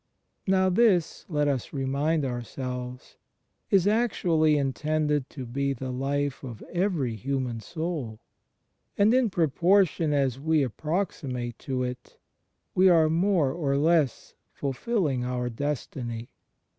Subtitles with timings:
[0.47, 3.17] Now this, let us remind ourselves,
[3.69, 8.19] is actually intended to be the life of every human soul;
[8.97, 12.17] and, in proportion as we approximate to it,
[12.73, 16.31] we are more or less fulfilling our destiny.